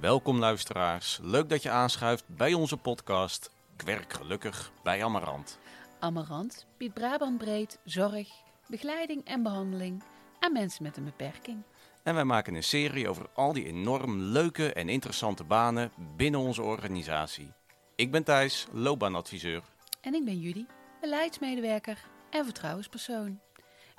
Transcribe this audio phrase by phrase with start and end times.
[0.00, 1.18] Welkom luisteraars.
[1.22, 5.58] Leuk dat je aanschuift bij onze podcast Kwerk Gelukkig bij Amarant.
[5.98, 8.28] Amarant biedt Brabant breed zorg,
[8.66, 10.02] begeleiding en behandeling
[10.40, 11.62] aan mensen met een beperking.
[12.02, 16.62] En wij maken een serie over al die enorm leuke en interessante banen binnen onze
[16.62, 17.52] organisatie.
[17.94, 19.62] Ik ben Thijs, loopbaanadviseur.
[20.00, 20.64] En ik ben Judy,
[21.00, 21.98] beleidsmedewerker
[22.30, 23.40] en vertrouwenspersoon.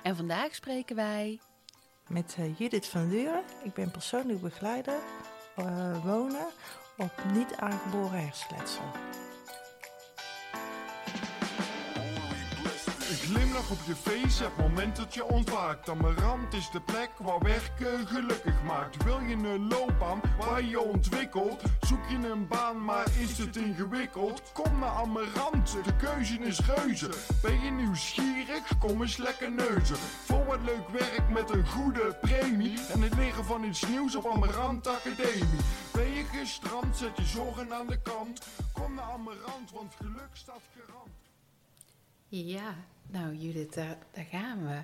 [0.02, 1.40] En vandaag spreken wij
[2.08, 3.42] Met eh, Judith van Duren.
[3.62, 4.98] Ik ben persoonlijk begeleider
[6.04, 6.46] wonen
[6.96, 8.82] op niet aangeboren hersenletsel.
[13.28, 15.88] Glimlach op je face, het moment dat je ontwaakt.
[15.88, 19.04] Amarant is de plek waar werken gelukkig maakt.
[19.04, 21.62] Wil je een loopbaan waar je ontwikkelt?
[21.80, 24.42] Zoek je een baan, maar is het ingewikkeld?
[24.52, 27.10] Kom naar Amarant, de keuze is reuze.
[27.42, 28.78] Ben je nieuwsgierig?
[28.78, 29.96] Kom eens lekker neuzen.
[29.96, 32.78] Voor wat leuk werk met een goede premie.
[32.92, 35.60] En het leren van iets nieuws op Amarant Academie.
[35.92, 38.46] Ben je gestrand, zet je zorgen aan de kant.
[38.72, 41.10] Kom naar Amarant, want geluk staat garant.
[42.28, 42.74] Ja,
[43.10, 44.82] nou Judith, daar, daar gaan we.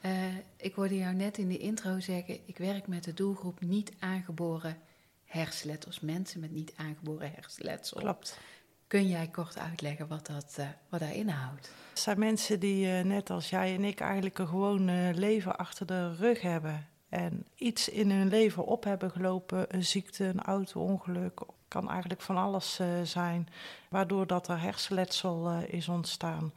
[0.00, 3.92] Eh, ik hoorde jou net in de intro zeggen, ik werk met de doelgroep niet
[3.98, 4.76] aangeboren
[5.24, 8.00] hersenletsels, mensen met niet aangeboren hersenletsel.
[8.00, 8.38] Klopt.
[8.86, 11.70] Kun jij kort uitleggen wat dat, eh, wat dat inhoudt?
[11.90, 15.86] Het zijn mensen die, eh, net als jij en ik, eigenlijk een gewoon leven achter
[15.86, 16.86] de rug hebben.
[17.08, 21.40] En iets in hun leven op hebben gelopen, een ziekte, een auto-ongeluk.
[21.68, 23.48] Kan eigenlijk van alles zijn,
[23.88, 26.52] waardoor dat er hersenletsel is ontstaan.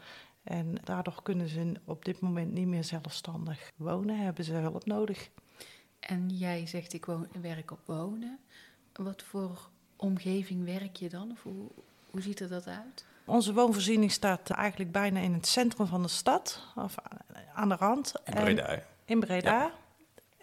[0.50, 5.30] En daardoor kunnen ze op dit moment niet meer zelfstandig wonen, hebben ze hulp nodig.
[6.00, 8.40] En jij zegt, ik woon, werk op wonen.
[8.94, 11.32] Wat voor omgeving werk je dan?
[11.32, 11.68] Of hoe,
[12.10, 13.06] hoe ziet er dat uit?
[13.26, 16.96] Onze woonvoorziening staat eigenlijk bijna in het centrum van de stad, of
[17.54, 18.14] aan de rand.
[19.06, 19.72] In Breda.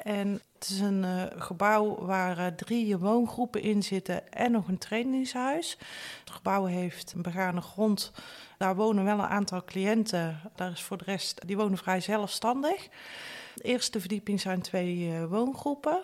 [0.07, 4.79] En het is een eh, gebouw waar eh, drie woongroepen in zitten en nog een
[4.79, 5.79] trainingshuis.
[6.21, 8.13] Het gebouw heeft een begane grond.
[8.59, 10.41] Daar wonen wel een aantal cliënten.
[10.55, 12.89] Daar is voor de rest, die wonen vrij zelfstandig.
[13.55, 16.03] De eerste verdieping zijn twee eh, woongroepen.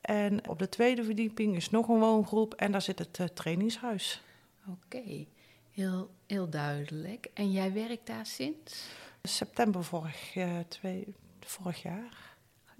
[0.00, 4.22] En op de tweede verdieping is nog een woongroep en daar zit het trainingshuis.
[4.68, 5.26] Oké,
[5.70, 7.30] heel, heel duidelijk.
[7.34, 8.88] En jij werkt daar sinds?
[9.22, 10.36] September vorig,
[10.68, 12.27] twee, vorig jaar.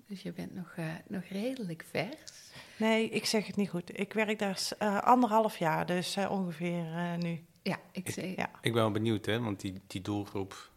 [0.08, 2.32] Dus je bent nog, eh, nog redelijk vers.
[2.76, 3.98] Nee, ik zeg het niet goed.
[3.98, 7.44] Ik werk daar eh, anderhalf jaar, dus eh, ongeveer eh, nu.
[7.62, 8.36] Ja, ik zeg...
[8.36, 8.50] Ja.
[8.60, 10.70] Ik ben wel benieuwd, hè, want die, die doelgroep,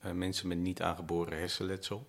[0.00, 2.06] eh, mensen met niet aangeboren hersenletsel,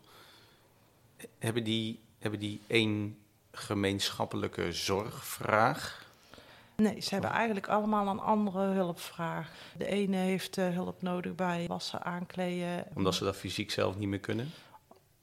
[1.39, 3.17] hebben die, hebben die één
[3.51, 6.05] gemeenschappelijke zorgvraag?
[6.75, 9.51] Nee, ze hebben eigenlijk allemaal een andere hulpvraag.
[9.77, 12.85] De ene heeft eh, hulp nodig bij wassen, aankleden.
[12.93, 14.49] Omdat ze dat fysiek zelf niet meer kunnen?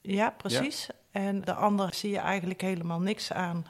[0.01, 0.89] Ja, precies.
[1.15, 3.67] En de andere zie je eigenlijk helemaal niks aan.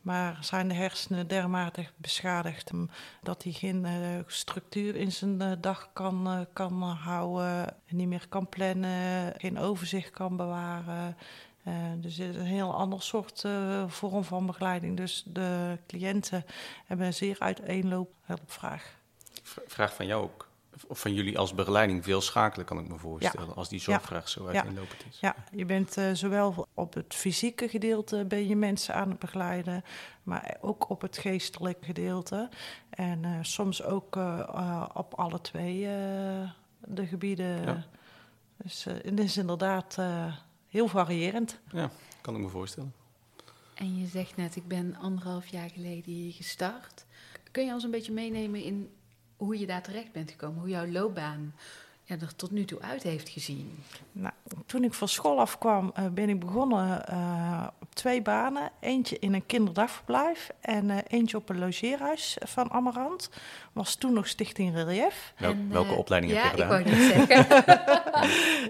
[0.00, 2.90] Maar zijn de hersenen dermate beschadigd mm,
[3.22, 3.92] dat hij geen eh,
[4.26, 10.10] structuur in zijn eh, dag kan, eh, kan houden, niet meer kan plannen, geen overzicht
[10.10, 11.16] kan bewaren.
[11.96, 13.44] Dus het is een heel ander soort
[13.86, 14.96] vorm van begeleiding.
[14.96, 16.44] Dus de cliënten
[16.86, 18.94] hebben een zeer uiteenloop hulpvraag.
[19.66, 20.48] Vraag van jou ook,
[20.90, 24.58] van jullie als begeleiding veel schakelen, kan ik me voorstellen, als die zorgvraag zo Ja.
[24.58, 25.20] uiteenlopend is.
[25.20, 29.84] Ja, je bent eh, zowel op het fysieke gedeelte ben je mensen aan het begeleiden,
[30.22, 32.48] maar ook op het geestelijke gedeelte.
[32.90, 36.50] En eh, soms ook eh, op alle twee eh,
[36.84, 37.62] de gebieden.
[37.62, 37.84] Ja.
[38.56, 40.34] Dus eh, het is inderdaad eh,
[40.68, 41.60] heel variërend.
[41.72, 41.90] Ja,
[42.20, 42.94] kan ik me voorstellen.
[43.74, 47.04] En je zegt net, ik ben anderhalf jaar geleden hier gestart.
[47.50, 48.90] Kun je ons een beetje meenemen in
[49.36, 50.60] hoe je daar terecht bent gekomen?
[50.60, 51.54] Hoe jouw loopbaan
[52.02, 53.78] ja, er tot nu toe uit heeft gezien?
[54.12, 54.34] Nou,
[54.66, 58.70] toen ik van school afkwam, eh, ben ik begonnen eh, op twee banen.
[58.80, 63.30] Eentje in een kinderdagverblijf en eh, eentje op een logeerhuis van Amarant.
[63.72, 65.32] Was toen nog Stichting Relief.
[65.38, 66.80] Wel- En, welke opleiding ja, heb je gedaan?
[66.80, 67.64] ik wou net zeggen.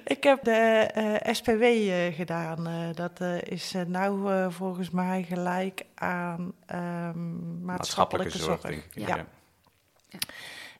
[0.16, 2.66] Ik heb de eh, SPW eh, gedaan.
[2.66, 8.60] Eh, dat eh, is nou volgens mij gelijk aan ehm, maatschappelijke, zorg.
[8.60, 9.06] denk ik.
[9.08, 9.26] Ja.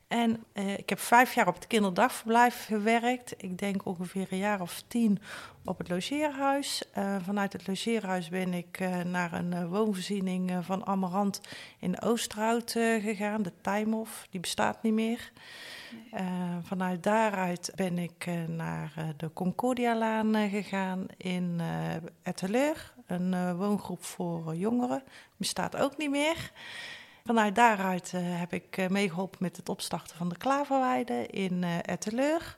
[0.07, 3.33] En eh, ik heb vijf jaar op het kinderdagverblijf gewerkt.
[3.37, 5.19] Ik denk ongeveer een jaar of tien
[5.63, 6.83] op het logeerhuis.
[6.91, 11.41] Eh, vanuit het logeerhuis ben ik eh, naar een woonvoorziening van Amarant
[11.79, 13.41] in Oosterhout gegaan.
[13.41, 15.31] De Tijmhof, die bestaat niet meer.
[16.63, 21.61] Vanuit daaruit ben ik naar de Concordialaan gegaan in
[22.23, 22.93] Etteleur.
[23.07, 25.03] Een woongroep voor jongeren.
[25.37, 26.51] Bestaat ook niet meer.
[27.25, 31.77] Vanuit daaruit eh, heb ik eh, meegeholpen met het opstarten van de Klaverweide in eh
[31.81, 32.57] Etteleur.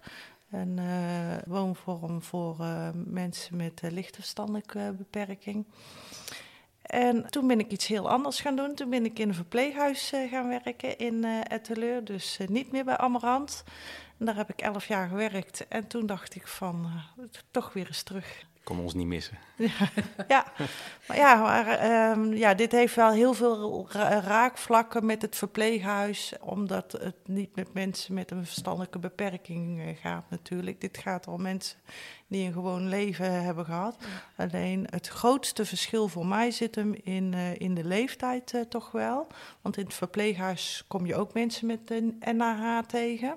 [0.52, 2.56] Een eh, woonvorm voor
[2.94, 5.66] mensen met eh, lichte verstandelijke beperking.
[6.81, 8.75] En toen ben ik iets heel anders gaan doen.
[8.75, 12.72] Toen ben ik in een verpleeghuis uh, gaan werken in uh, Etteleur, dus uh, niet
[12.72, 13.64] meer bij Amarant.
[14.19, 15.68] En daar heb ik elf jaar gewerkt.
[15.68, 16.92] En toen dacht ik van,
[17.52, 19.38] toch weer eens terug kon ons niet missen.
[19.56, 19.90] Ja,
[20.28, 20.46] ja.
[21.08, 21.68] maar, ja, maar
[22.12, 27.56] um, ja, dit heeft wel heel veel ra raakvlakken met het verpleeghuis, omdat het niet
[27.56, 30.81] met mensen met een verstandelijke beperking uh, gaat natuurlijk.
[30.81, 31.80] Dit gaat om mensen
[32.28, 33.98] die een gewoon leven hebben gehad.
[34.36, 38.92] Alleen het grootste verschil voor mij zit hem in, uh, in de leeftijd uh, toch
[38.92, 39.28] wel.
[39.62, 43.36] Want in het verpleeghuis kom je ook mensen met een NAH tegen.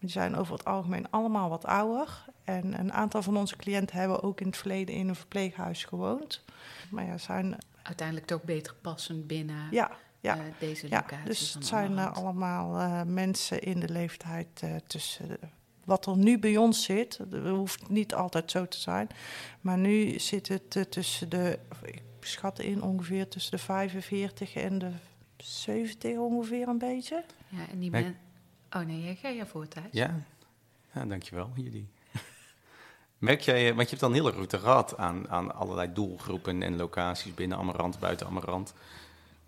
[0.00, 2.24] Die zijn over het algemeen allemaal wat ouder.
[2.44, 6.44] En een aantal van onze cliënten hebben ook in het verleden in een verpleeghuis gewoond.
[6.90, 7.56] Maar ja, zijn...
[7.82, 11.26] Uiteindelijk toch beter passend binnen ja, ja, uh, deze ja, locatie.
[11.26, 15.38] Dus het zijn uh, allemaal uh, mensen in de leeftijd tussen...
[15.84, 19.08] wat er nu bij ons zit, dat hoeft niet altijd zo te zijn.
[19.60, 21.58] Maar nu zit het tussen de...
[21.84, 24.90] Ik schat in ongeveer tussen de 45 en de
[25.36, 27.24] 70 ongeveer een beetje.
[27.48, 28.16] Ja, en die ben...
[28.76, 29.86] Oh nee, ga je voor Thijs?
[29.90, 30.20] Ja,
[30.94, 31.88] ja dankjewel jullie.
[33.18, 36.76] Merk jij, want je hebt dan een hele route gehad aan, aan allerlei doelgroepen en
[36.76, 38.74] locaties binnen Amarant, buiten Amarant.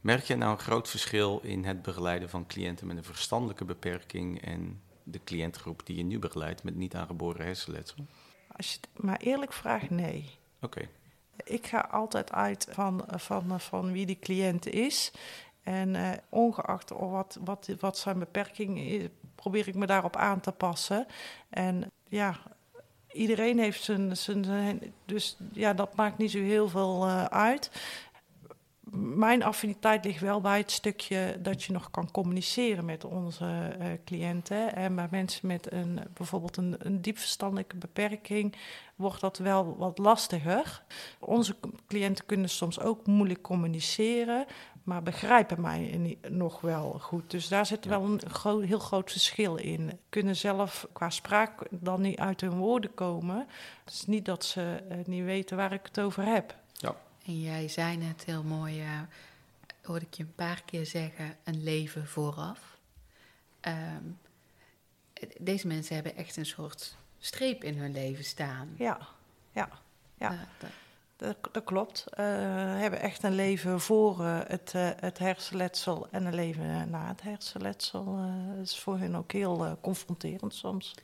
[0.01, 4.41] Merk je nou een groot verschil in het begeleiden van cliënten met een verstandelijke beperking
[4.41, 8.07] en de cliëntgroep die je nu begeleidt met niet aangeboren hersenletsel?
[8.57, 10.31] Als je het maar eerlijk vraagt, nee.
[10.61, 10.65] Oké.
[10.65, 10.89] Okay.
[11.45, 15.13] Ik ga altijd uit van, van, van wie die cliënt is.
[15.63, 20.53] En uh, ongeacht wat, wat, wat zijn beperking is, probeer ik me daarop aan te
[20.53, 21.07] passen.
[21.51, 22.39] En ja,
[23.13, 27.71] iedereen heeft zijn, zijn, Dus ja, dat maakt niet zo heel veel uh, uit.
[28.95, 33.87] Mijn affiniteit ligt wel bij het stukje dat je nog kan communiceren met onze uh,
[34.05, 34.75] cliënten.
[34.75, 38.57] En bij mensen met een, bijvoorbeeld een, een diep verstandelijke beperking
[38.97, 40.83] wordt dat wel wat lastiger.
[41.19, 41.57] Onze
[41.87, 44.47] cliënten kunnen soms ook moeilijk communiceren
[44.83, 47.31] maar begrijpen mij nog wel goed.
[47.31, 49.99] Dus daar zit wel een gro heel groot verschil in.
[50.09, 53.47] Kunnen zelf qua spraak dan niet uit hun woorden komen.
[53.85, 56.57] Het is niet dat ze uh, niet weten waar ik het over heb.
[56.73, 56.95] Ja.
[57.27, 59.01] En jij zei net heel mooi, uh,
[59.83, 62.79] hoorde ik je een paar keer zeggen, een leven vooraf.
[63.61, 64.19] Um,
[65.39, 68.75] deze mensen hebben echt een soort streep in hun leven staan.
[68.77, 68.99] Ja,
[69.53, 69.69] ja,
[70.19, 70.33] ja.
[70.33, 70.39] Uh,
[71.23, 72.05] dat, dat klopt.
[72.11, 72.17] Uh,
[72.81, 77.23] hebben echt een leven voor uh, het, uh, het hersenletsel en een leven na het
[77.23, 78.05] hersenletsel.
[78.57, 80.95] dat is voor hen ook heel confronterend soms.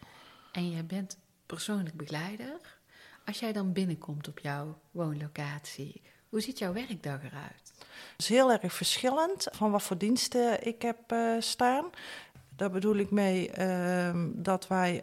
[0.52, 2.78] En jij bent persoonlijk begeleider.
[3.24, 7.72] Als jij dan binnenkomt op jouw woonlocatie, hoe ziet jouw werkdag eruit?
[8.12, 11.90] Het is heel erg verschillend van wat voor diensten ik heb staan.
[12.56, 15.02] Daar bedoel ik mee ehm, dat wij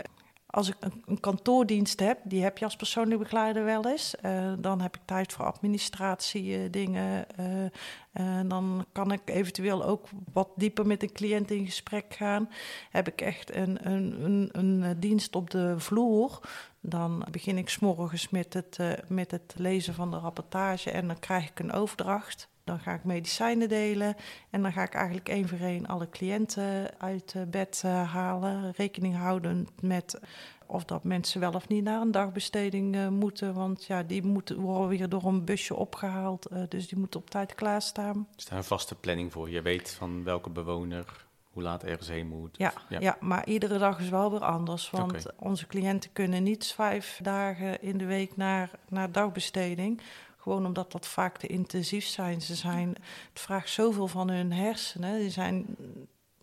[0.55, 0.75] als ik
[1.05, 4.15] een, kantoordienst heb, die heb je als persoonlijk begeleider wel eens.
[4.25, 7.25] Uh, dan heb ik tijd voor administratie uh, dingen.
[7.39, 12.49] Uh, dan kan ik eventueel ook wat dieper met een cliënt in gesprek gaan.
[12.89, 16.39] Heb ik echt een, een, een, een dienst op de vloer.
[16.79, 21.49] Dan begin ik s'morgens met het, met het lezen van de rapportage en dan krijg
[21.49, 22.47] ik een overdracht.
[22.65, 24.15] Dan ga ik medicijnen delen
[24.49, 28.73] en dan ga ik eigenlijk één voor één alle cliënten uit bed uh, halen.
[28.75, 30.19] Rekening houden met
[30.65, 33.53] of dat mensen wel of niet naar een dagbesteding uh, moeten.
[33.53, 36.47] Want ja, die moeten, worden weer door een busje opgehaald.
[36.69, 38.27] Dus die moeten op tijd klaarstaan.
[38.37, 39.49] Is daar een vaste planning voor?
[39.49, 41.25] Je weet van welke bewoner
[41.55, 42.57] hoe laat ergens heen moet?
[42.57, 42.99] Ja, ja.
[42.99, 44.89] ja maar iedere dag is wel weer anders.
[44.89, 45.33] Want okay.
[45.35, 50.01] onze cliënten kunnen niet vijf dagen in de week naar, naar dagbesteding.
[50.45, 52.41] Gewoon omdat dat vaak te intensief zijn.
[52.41, 52.89] Ze zijn.
[53.29, 55.19] Het vraagt zoveel van hun hersenen.
[55.19, 55.65] Die zijn,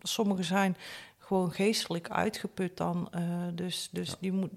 [0.01, 0.77] sommigen zijn
[1.17, 3.09] gewoon geestelijk uitgeput dan.
[3.15, 3.21] Uh,
[3.53, 4.15] dus dus ja.
[4.19, 4.51] die moet,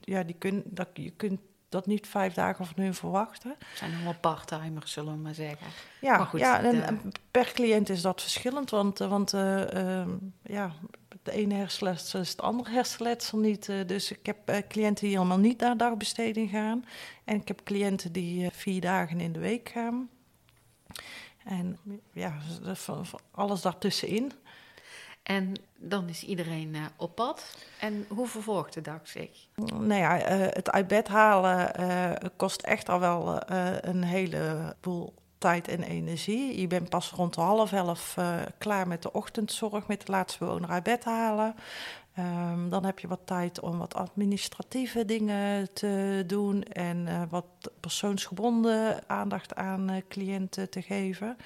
[0.00, 3.54] ja, die kun, dat, je kunt dat niet vijf dagen van hun verwachten.
[3.58, 5.66] Het zijn allemaal parttimers, zullen we maar zeggen.
[6.00, 8.70] Ja, maar goed, ja en, en, per cliënt is dat verschillend.
[8.70, 10.06] Want, want uh, uh,
[10.42, 10.72] ja,
[11.28, 13.68] de ene hersenletsel is het andere hersenletsel niet.
[13.68, 16.84] Uh, dus ik heb uh, cliënten die helemaal niet naar dagbesteding gaan.
[17.24, 20.08] En ik heb cliënten die uh, vier dagen in de week gaan.
[21.44, 21.78] En
[22.12, 22.38] ja,
[23.30, 24.32] alles daartussenin.
[25.22, 27.56] En dan is iedereen uh, op pad.
[27.80, 29.46] En hoe vervolgt de dag zich?
[29.54, 33.40] Nou ja, uh, het uit bed halen uh, kost echt al wel
[33.80, 36.60] een heleboel tijd en energie.
[36.60, 38.16] Je bent pas rond half elf
[38.58, 41.54] klaar met de ochtendzorg, met de laatste bewoner uit bed halen.
[42.18, 47.44] Um, dan heb je wat tijd om wat administratieve dingen te doen en wat
[47.80, 51.36] persoonsgebonden aandacht aan cliënten te geven.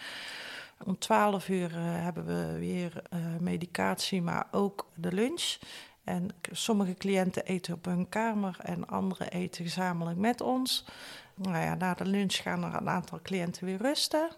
[0.84, 3.02] Om 12 uur hebben we weer
[3.40, 5.58] medicatie, maar ook de lunch.
[6.04, 10.84] En sommige cliënten eten op hun kamer en andere eten gezamenlijk met ons.
[11.42, 14.28] Nou ja, na de lunch gaan er een aantal cliënten weer rusten.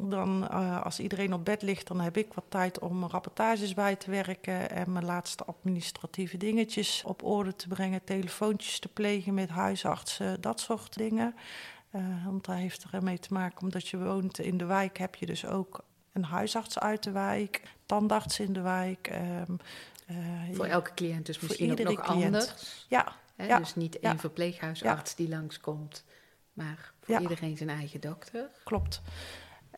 [0.00, 3.96] Dan, uh, als iedereen op bed ligt, dan heb ik wat tijd om rapportages bij
[3.96, 9.48] te werken en mijn laatste administratieve dingetjes op orde te brengen, telefoontjes te plegen met
[9.48, 11.34] huisartsen, dat soort dingen.
[11.92, 15.14] Uh, want daar heeft er mee te maken, omdat je woont in de wijk, heb
[15.14, 19.10] je dus ook een huisarts uit de wijk, tandarts in de wijk.
[19.48, 19.58] Um,
[20.10, 22.24] uh, voor elke cliënt dus misschien ook nog cliënt.
[22.24, 22.86] anders.
[22.88, 23.58] Ja, ja.
[23.58, 26.04] Dus niet één verpleeghuisarts die langskomt,
[26.58, 27.20] maar voor Ja.
[27.20, 28.48] iedereen zijn eigen dokter.
[28.64, 29.02] klopt.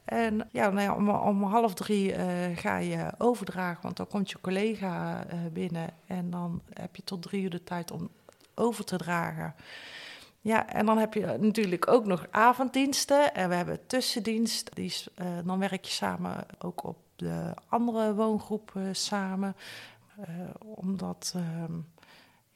[0.04, 4.30] En ja, nou ja, om, om half drie eh, ga je overdragen, want dan komt
[4.30, 8.10] je collega eh, binnen en dan heb je tot drie uur de tijd om
[8.54, 9.54] over te dragen.
[10.40, 14.74] Ja, en dan heb je natuurlijk ook nog avonddiensten en we hebben tussendienst.
[14.74, 19.56] Die is, eh, dan werk je samen ook op de andere woongroep samen,
[20.58, 21.72] omdat ehm,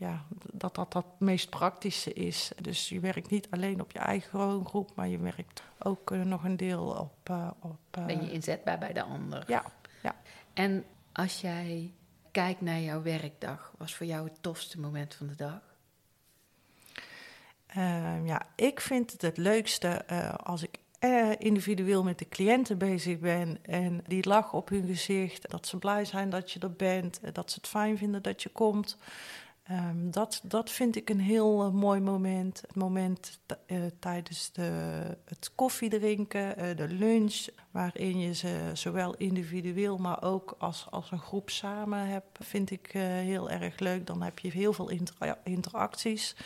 [0.05, 2.51] ja, dat, dat dat het meest praktische is.
[2.61, 6.45] Dus je werkt niet alleen op je eigen woongroep, maar je werkt ook eh, nog
[6.45, 7.29] een deel op.
[7.29, 9.45] eh, op eh, Ben je inzetbaar bij de ander.
[9.47, 9.65] ja,
[10.03, 10.15] ja.
[10.53, 11.93] En als jij
[12.31, 15.61] kijkt naar jouw werkdag, was voor jou het tofste moment van de dag?
[17.67, 20.07] Ehm, ja, ik vind het het leukste
[20.37, 20.79] als ik
[21.39, 26.05] individueel met de cliënten bezig ben en die lach op hun gezicht, dat ze blij
[26.05, 28.97] zijn dat je er bent, dat ze het fijn vinden dat je komt.
[29.65, 32.61] Ehm, dat, dat vind ik een heel eh, mooi moment.
[32.61, 34.71] Het moment eh, tijdens de,
[35.25, 41.19] het koffiedrinken, eh, de lunch, waarin je ze zowel individueel, maar ook als, als een
[41.19, 44.07] groep samen hebt, vind ik heel erg leuk.
[44.07, 46.37] Dan heb je heel veel intera- interacties.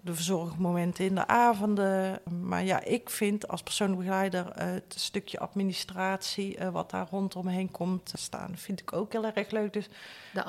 [0.00, 2.20] De verzorgmomenten in de avonden.
[2.40, 7.70] Maar ja, ik vind als persoonlijk begeleider eh, het stukje administratie, eh, wat daar rondomheen
[7.70, 9.72] komt te staan, vind ik ook heel erg leuk.
[9.72, 9.88] Dus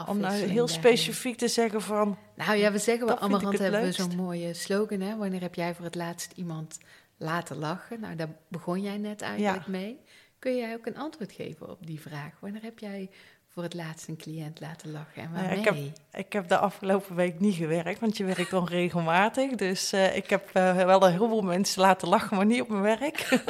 [0.08, 3.82] om nou heel specifiek te zeggen van, Nou ja, we zeggen wel, Amarant het hebben
[3.82, 5.00] we zo'n mooie slogan.
[5.00, 5.16] Hè?
[5.18, 6.78] Wanneer heb jij voor het laatst iemand
[7.18, 8.00] laten lachen?
[8.00, 9.72] Nou, daar begon jij net eigenlijk Ja.
[9.72, 10.00] mee.
[10.40, 12.40] Kun jij ook een antwoord geven op die vraag?
[12.40, 13.10] Wanneer heb jij
[13.53, 15.57] voor het laatst een cliënt laten lachen en ja, waarmee?
[15.57, 19.51] ik ik heb de afgelopen week niet gewerkt, want je werkt onregelmatig.
[19.51, 22.81] Dus eh, ik heb eh, wel een heleboel mensen laten lachen, maar niet op mijn
[22.81, 23.27] werk.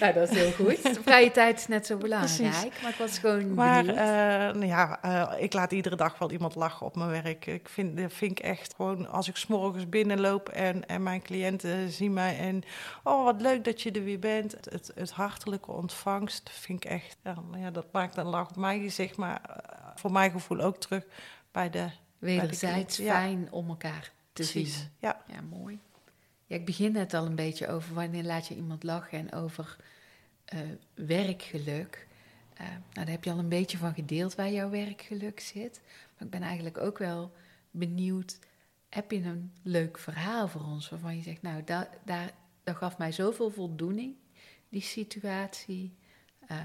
[0.00, 0.98] Nou, dat is heel goed.
[1.02, 2.82] Vrije tijd is net zo belangrijk, Precies.
[2.82, 5.00] maar ik was gewoon Maar eh, nou ja,
[5.36, 7.46] ik laat iedere dag wel iemand lachen op mijn werk.
[7.46, 11.90] Ik vind, dat vind ik echt gewoon, als ik s'morgens binnenloop en, en mijn cliënten
[11.90, 12.62] zien mij en...
[13.02, 14.56] Oh, wat leuk dat je er weer bent.
[14.70, 17.16] Het, het, hartelijke ontvangst vind ik echt...
[17.24, 20.76] Ja, ja, dat maakt een lach op mijn gezicht, maar eh, voor mijn gevoel ook
[20.76, 21.04] terug
[21.50, 21.90] bij de...
[22.18, 24.88] Wederzijds fijn om elkaar te Precies, zien.
[24.98, 25.22] ja.
[25.26, 25.78] Ja, mooi.
[26.46, 29.76] Ja, ik begin net al een beetje over wanneer laat je iemand lachen en over
[30.44, 30.58] eh,
[30.94, 32.06] werkgeluk.
[32.54, 35.80] Eh, nou, daar heb je al een beetje van gedeeld waar jouw werkgeluk zit.
[35.84, 37.32] Maar ik ben eigenlijk ook wel
[37.70, 38.38] benieuwd,
[38.88, 42.30] heb je een leuk verhaal voor ons waarvan je zegt, nou, da, daar,
[42.64, 44.14] dat gaf mij zoveel voldoening,
[44.68, 45.94] die situatie.
[46.46, 46.58] Eh,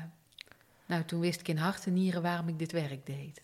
[0.92, 3.42] nou, toen wist ik in hart en nieren waarom ik dit werk deed.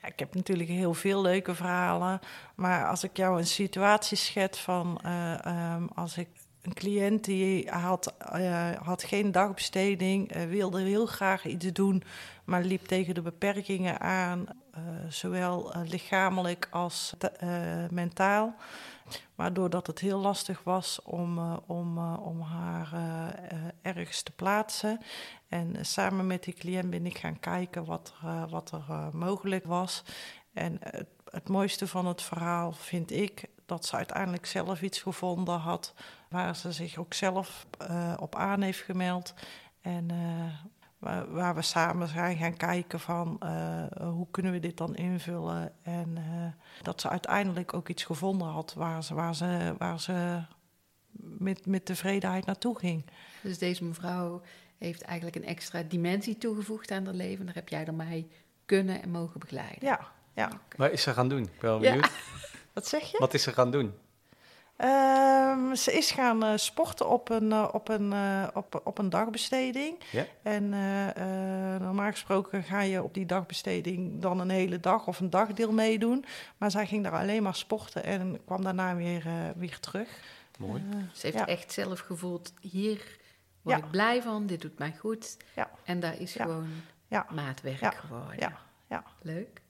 [0.00, 2.20] Ja, ik heb natuurlijk heel veel leuke verhalen.
[2.54, 6.28] Maar als ik jou een situatie schet van eh, ehm, als ik
[6.62, 12.02] een cliënt die had, eh, had geen dagbesteding, eh, wilde heel graag iets doen,
[12.44, 14.46] maar liep tegen de beperkingen aan,
[15.08, 17.14] zowel lichamelijk als
[17.90, 18.54] mentaal.
[19.34, 24.32] Maar doordat het heel lastig was om, eh, om, eh, om haar eh, ergens te
[24.32, 25.00] plaatsen.
[25.48, 28.14] En samen met die cliënt ben ik gaan kijken wat,
[28.48, 30.04] wat er mogelijk was.
[30.52, 30.78] En
[31.30, 35.94] het, mooiste van het verhaal vind ik dat ze uiteindelijk zelf iets gevonden had.
[36.28, 37.66] Waar ze zich ook zelf
[38.18, 39.34] op aan heeft gemeld.
[39.80, 40.10] En
[40.98, 45.72] waar, waar we samen zijn gaan kijken van eh, hoe kunnen we dit dan invullen.
[45.82, 50.42] En eh, dat ze uiteindelijk ook iets gevonden had waar ze, waar ze, waar ze
[51.20, 53.04] met, met tevredenheid naartoe ging.
[53.42, 54.42] Dus deze mevrouw
[54.78, 57.46] heeft eigenlijk een extra dimensie toegevoegd aan haar leven.
[57.46, 58.26] Daar heb jij er mij
[58.66, 59.88] kunnen en mogen begeleiden.
[59.88, 60.00] Ja,
[60.34, 60.50] ja.
[60.76, 61.42] Wat is ze gaan doen?
[61.42, 61.90] Ik ben wel Ja.
[61.90, 62.10] benieuwd.
[62.74, 63.18] Wat zeg je?
[63.18, 63.94] Wat is ze gaan doen?
[64.78, 69.08] Ehm, ze is gaan eh, sporten op een, eh, op, een, eh, op, op een
[69.10, 69.98] dagbesteding.
[70.42, 71.08] En eh,
[71.74, 75.72] eh, normaal gesproken ga je op die dagbesteding dan een hele dag of een dagdeel
[75.72, 76.24] meedoen.
[76.56, 80.08] Maar zij ging daar alleen maar sporten en kwam daarna weer, eh, weer terug.
[80.58, 80.82] Mooi.
[81.12, 81.46] Ze heeft ja.
[81.46, 83.18] echt zelf gevoeld, hier
[83.62, 83.84] word Ja.
[83.84, 85.36] ik blij van, dit doet mij goed.
[85.54, 85.70] Ja.
[85.84, 86.44] En daar is Ja.
[86.44, 86.68] gewoon
[87.08, 87.26] Ja.
[87.30, 87.90] maatwerk Ja.
[87.90, 88.34] geworden.
[88.38, 88.52] Ja,
[88.88, 89.04] ja.
[89.22, 89.60] Leuk.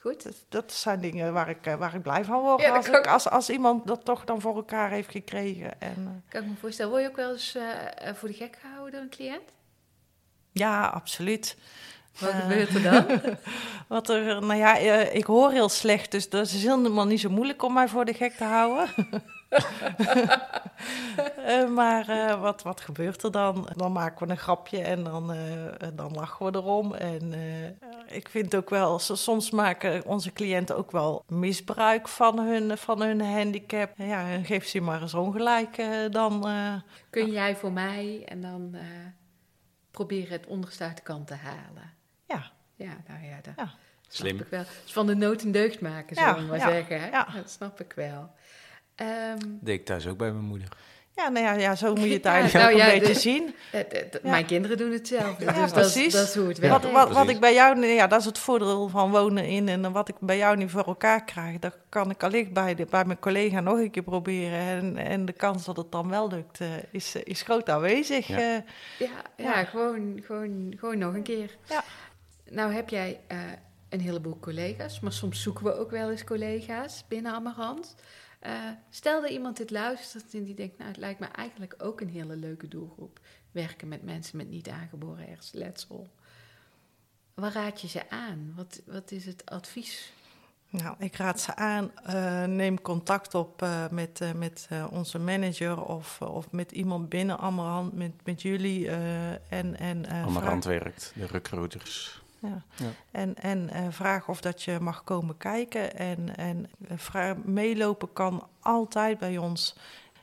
[0.00, 0.22] Goed?
[0.22, 2.60] Dat, dat zijn dingen waar ik, eh, waar ik blij van word.
[2.60, 5.80] Ja, als, ik, als, als iemand dat toch dan voor elkaar heeft gekregen.
[5.80, 8.56] En, eh, Kan ik me voorstellen, word je ook wel eens eh, voor de gek
[8.60, 9.50] gehouden door een cliënt?
[10.52, 11.56] Ja, absoluut.
[12.20, 12.40] Wat Eh.
[12.40, 13.20] gebeurt er dan?
[13.88, 17.30] Wat er, nou ja, eh, ik hoor heel slecht, dus dat is helemaal niet zo
[17.30, 18.88] moeilijk om mij voor de gek te houden.
[21.46, 23.68] Eh, maar eh, wat, wat gebeurt er dan?
[23.76, 26.94] Dan maken we een grapje en dan, eh, dan lachen we erom.
[26.94, 32.78] En eh, ik vind ook wel, soms maken onze cliënten ook wel misbruik van hun,
[32.78, 33.90] van hun handicap.
[33.96, 36.46] Ja, geef ze maar eens ongelijk eh, dan.
[36.48, 36.74] eh,
[37.10, 38.80] Kun jij voor mij en dan eh,
[39.90, 41.90] proberen het onderste uit de kant te halen?
[42.34, 43.62] Ja, Ja, nou ja, dat Ja.
[43.64, 43.76] snap
[44.08, 44.40] Slim.
[44.40, 44.64] ik wel.
[44.82, 47.00] Dus van de nood een deugd maken, Ja, zullen we maar ja, zeggen.
[47.00, 47.08] Hè?
[47.08, 47.28] ja.
[47.34, 48.30] Dat snap ik wel.
[48.94, 50.68] Ehm, deed ik thuis ook bij mijn moeder.
[51.16, 53.14] ja, nou ja, ja, zo moet je het Ja, eigenlijk nou ook ja, een beetje
[53.14, 53.54] de- zien.
[53.72, 54.30] eh, de- de- Ja.
[54.30, 55.44] Mijn kinderen doen hetzelfde.
[55.44, 56.12] Ja, dus dat is, precies.
[56.12, 56.82] dat is hoe het werkt.
[56.82, 59.92] Wat, wat, wat ik bij jou, ja, dat is het voordeel van wonen in en
[59.92, 63.04] wat ik bij jou niet voor elkaar krijg, dat kan ik allicht bij, de, bij
[63.04, 64.58] mijn collega nog een keer proberen.
[64.58, 68.26] En, en de kans dat het dan wel lukt, eh, is, is groot aanwezig.
[68.26, 68.36] Ja.
[68.38, 68.42] eh.
[68.98, 69.64] Ja, ja, Ja.
[69.64, 71.56] Gewoon, gewoon, gewoon nog een keer.
[71.68, 71.84] Ja.
[72.52, 73.38] Nou heb jij eh,
[73.88, 77.94] een heleboel collega's, maar soms zoeken we ook wel eens collega's binnen Amarant.
[78.40, 78.52] Eh,
[78.90, 82.08] stel dat iemand dit luistert en die denkt, nou het lijkt me eigenlijk ook een
[82.08, 83.20] hele leuke doelgroep.
[83.50, 86.06] Werken met mensen met niet aangeboren hersenletsel.
[87.34, 88.52] Waar raad je ze aan?
[88.56, 90.12] Wat, wat is het advies?
[90.68, 95.18] Nou, ik raad ze aan, eh, neem contact op eh, met, eh, met eh, onze
[95.18, 98.88] manager of, of met iemand binnen Amarant, met, met jullie.
[98.88, 102.22] eh, en, en, eh, Amarant werkt, de recruiters.
[102.42, 102.62] Ja.
[102.76, 102.90] Ja.
[103.10, 105.96] En, en eh, vraag of dat je mag komen kijken.
[105.96, 106.70] En, en
[107.12, 109.76] eh, meelopen kan altijd bij ons.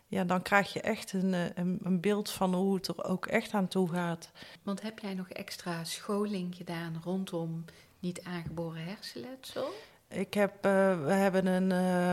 [0.08, 3.26] Ja, dan krijg je echt een, eh, een, een beeld van hoe het er ook
[3.26, 4.32] echt aan toe gaat.
[4.64, 7.66] Want heb jij nog extra scholing gedaan rondom
[8.00, 9.70] niet aangeboren hersenletsel?
[10.08, 12.12] Ik heb, eh, we hebben een, eh,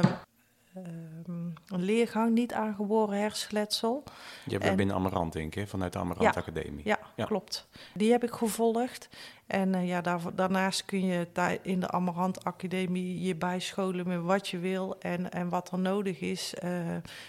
[0.74, 4.02] ehm, een leergang niet aangeboren hersenletsel.
[4.44, 6.40] Je hebt En- binnen Amarant, denk ik, vanuit de Amarant Ja.
[6.40, 6.84] Academie.
[6.86, 7.24] Ja, Ja.
[7.24, 7.68] klopt.
[7.94, 9.08] Die heb ik gevolgd.
[9.46, 11.26] En eh, ja, daar, daarnaast kun je
[11.62, 16.20] in de Amarant Academie je bijscholen met wat je wil en, en wat er nodig
[16.20, 16.54] is.
[16.54, 16.70] Eh,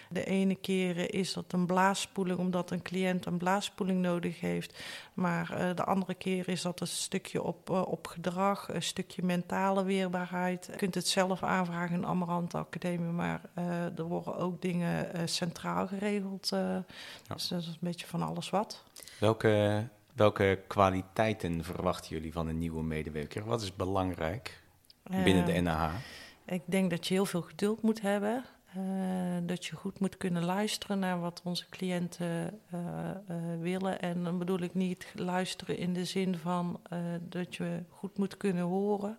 [0.09, 4.83] de ene keer is dat een blaasspoeling, omdat een cliënt een blaasspoeling nodig heeft.
[5.13, 9.83] Maar eh, de andere keer is dat een stukje op, op gedrag, een stukje mentale
[9.83, 10.65] weerbaarheid.
[10.71, 13.41] Je kunt het zelf aanvragen in de Amarant Academie, maar
[13.95, 16.49] er worden ook dingen centraal geregeld.
[17.33, 18.83] Dus dat is een beetje van alles wat.
[19.19, 19.83] Welke,
[20.17, 23.45] welke kwaliteiten verwachten jullie van een nieuwe medewerker?
[23.45, 24.61] Wat is belangrijk
[25.03, 25.93] binnen de Eh, NAH?
[26.45, 28.43] Ik denk dat je heel veel geduld moet hebben.
[28.73, 28.83] eh,
[29.43, 33.15] dat je goed moet kunnen luisteren naar wat onze cliënten eh, eh,
[33.59, 33.99] willen.
[34.01, 38.37] En dan bedoel ik niet luisteren in de zin van eh, dat je goed moet
[38.37, 39.17] kunnen horen.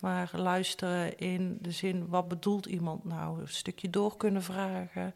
[0.00, 3.40] Maar luisteren in de zin, wat bedoelt iemand nou?
[3.40, 5.14] Een stukje door kunnen vragen.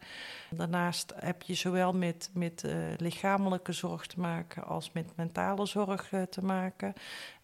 [0.49, 6.11] Daarnaast heb je zowel met, met eh, lichamelijke zorg te maken als met mentale zorg
[6.11, 6.93] eh, te maken.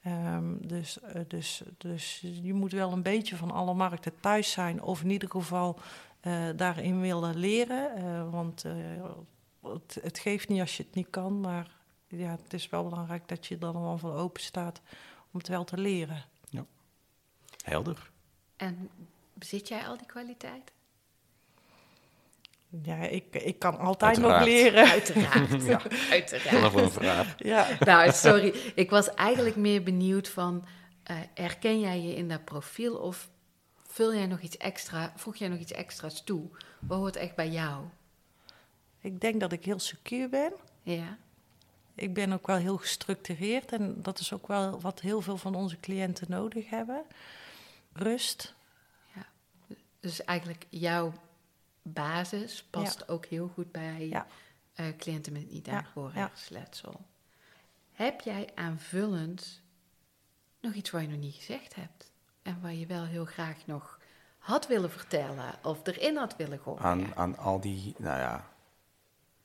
[0.02, 4.82] Ehm, dus, eh, dus, dus je moet wel een beetje van alle markten thuis zijn,
[4.82, 5.80] of in ieder geval
[6.56, 8.32] daarin willen leren.
[8.32, 8.65] want
[9.62, 11.71] het, het geeft niet als je het niet kan, maar
[12.08, 14.82] ja, het is wel belangrijk dat je er dan wel voor open staat
[15.32, 16.25] om het wel te leren.
[17.63, 18.12] Helder.
[18.58, 18.89] En
[19.34, 20.78] bezit jij al die kwaliteiten?
[22.84, 24.39] Ja, ik, ik kan altijd Uiteraard.
[24.39, 24.89] nog leren.
[24.89, 25.63] Uiteraard.
[25.65, 25.82] Ja.
[26.12, 26.62] Uiteraard.
[26.62, 27.36] Nog een vraag.
[27.38, 27.67] Ja.
[27.80, 28.72] Nou, sorry.
[28.76, 30.65] Ik was eigenlijk meer benieuwd van...
[31.04, 33.30] eh, herken jij je in dat profiel of
[33.88, 36.50] vul jij nog iets extra, voeg jij nog iets extra's toe?
[36.80, 37.86] Wat hoort echt bij jou?
[39.02, 40.54] Ik denk dat ik heel secuur ben.
[40.84, 41.17] Ja,
[41.95, 45.56] Ik ben ook wel heel gestructureerd en dat is ook wel wat heel veel van
[45.56, 47.04] onze cliënten nodig hebben.
[47.99, 48.53] Rust.
[49.99, 51.13] dus eigenlijk jouw
[51.81, 54.27] basis past ook heel goed bij Ja.
[54.73, 56.27] eh, cliënten met niet Ja, aangeboren ja.
[56.27, 57.05] hersenletsel.
[57.93, 59.62] Heb jij aanvullend
[60.62, 62.12] nog iets wat je nog niet gezegd hebt?
[62.41, 63.99] En waar je wel heel graag nog
[64.38, 66.81] had willen vertellen of erin had willen gooien?
[66.81, 68.47] Aan, aan al die, nou ja,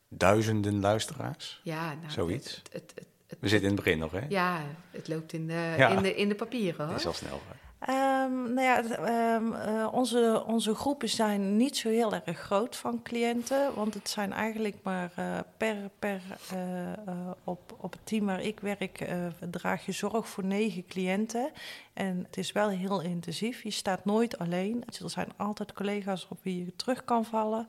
[0.08, 1.60] duizenden luisteraars.
[1.64, 2.56] Ja, nou, Zoiets.
[2.56, 4.26] Het, het, het, het- We zitten in het begin nog, hè?
[4.28, 5.88] ja, het loopt in de, Ja.
[5.88, 6.96] in de, in de papieren Het hoor.
[6.98, 7.40] is al snel.
[7.48, 7.54] hè?
[7.84, 13.02] Ehm, nou ja, ehm, eh, onze, onze groepen zijn niet zo heel erg groot van
[13.02, 16.20] cliënten, want het zijn eigenlijk maar eh, per, per
[16.50, 19.12] eh, op, op het team waar ik werk
[19.50, 21.50] draag je zorg voor negen cliënten.
[21.92, 23.62] En het is wel heel intensief.
[23.62, 24.84] Je staat nooit alleen.
[25.02, 27.66] Er zijn altijd collega's op wie je terug kan vallen.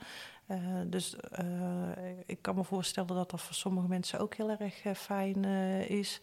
[0.86, 1.15] Dus
[2.25, 5.43] ik kan me voorstellen dat dat voor sommige mensen ook heel erg fijn
[5.88, 6.21] is.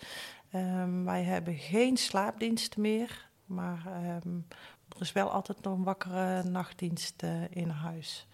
[0.50, 3.30] Ehm, wij hebben geen slaapdiensten meer.
[3.54, 4.36] Maar ehm,
[4.88, 8.26] er is wel altijd nog een wakkere nachtdienst eh, in huis.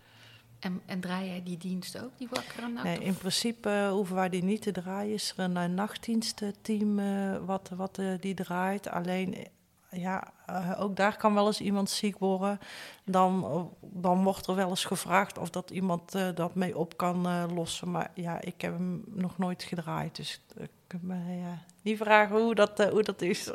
[0.59, 2.85] En, en draai jij die dienst ook, die wakkere nacht?
[2.85, 5.15] Nee, in principe eh, hoeven wij die niet te draaien.
[5.15, 8.89] Is er een nachtdienstenteam eh, wat, wat eh, die draait.
[8.89, 9.47] Alleen,
[9.91, 10.33] ja,
[10.79, 12.59] ook daar kan wel eens iemand ziek worden.
[13.05, 17.91] Dan, dan wordt er wel eens gevraagd of dat iemand dat mee op kan lossen.
[17.91, 20.17] Maar ja, ik heb hem nog nooit gedraaid.
[20.17, 21.17] Dus ik kan me
[21.83, 23.51] niet vragen hoe dat, hoe dat is.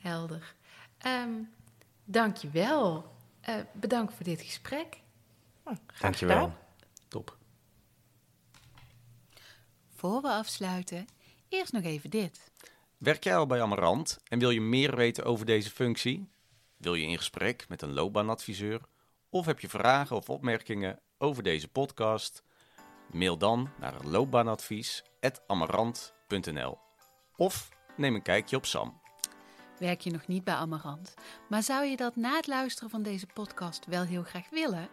[0.00, 0.54] Helder.
[0.98, 1.30] Ehm
[2.04, 3.14] Dank je wel.
[3.72, 5.00] bedankt voor dit gesprek.
[5.64, 6.36] Nou, graag Dankjewel.
[6.36, 6.56] gedaan.
[7.08, 7.36] Top.
[9.94, 11.06] Voor we afsluiten,
[11.48, 12.50] eerst nog even dit.
[12.98, 16.28] Werk jij al bij Amarant en wil je meer weten over deze functie?
[16.76, 18.80] Wil je in gesprek met een loopbaanadviseur?
[19.28, 22.42] Of heb je vragen of opmerkingen over deze podcast?
[23.12, 26.78] Mail dan naar loopbaanadvies.amarant.nl
[27.36, 28.99] Of neem een kijkje op Sam.
[29.80, 31.14] Werk je nog niet bij Amarant,
[31.48, 34.88] maar zou je dat na het luisteren van deze podcast wel heel graag willen?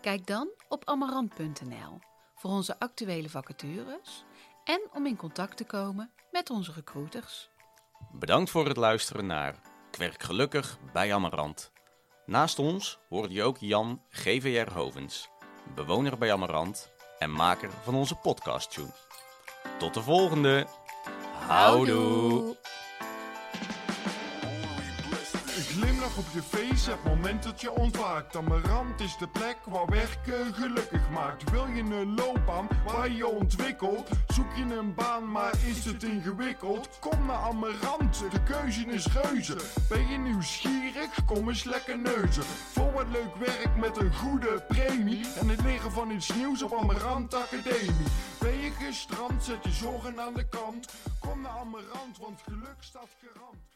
[0.00, 1.98] Kijk dan op amarant.nl
[2.34, 4.24] voor onze actuele vacatures
[4.64, 7.50] en om in contact te komen met onze recruiters.
[8.12, 9.54] Bedankt voor het luisteren naar
[9.92, 11.72] Ik werk gelukkig bij Amarant.
[12.26, 15.28] Naast ons hoorde je ook Jan GVR Hovens,
[15.74, 18.94] bewoner bij Amarant en maker van onze podcast tune.
[19.78, 20.66] Tot de volgende.
[21.46, 22.56] Houdoe.
[26.16, 28.36] Op je face, het moment dat je ontwaakt.
[28.36, 31.50] Amarant is de plek waar werken gelukkig maakt.
[31.50, 34.08] Wil je een loopbaan waar je ontwikkelt?
[34.28, 36.98] Zoek je een baan, maar is het ingewikkeld?
[37.00, 39.56] Kom naar Amarant, de keuze is reuze.
[39.88, 41.24] Ben je nieuwsgierig?
[41.26, 42.44] Kom eens lekker neuzen.
[42.44, 45.26] Voor wat leuk werk met een goede premie.
[45.34, 48.06] En het leren van iets nieuws op Amarant Academie.
[48.38, 50.88] Ben je gestrand, zet je zorgen aan de kant.
[51.20, 53.75] Kom naar Amarant, want geluk staat garant.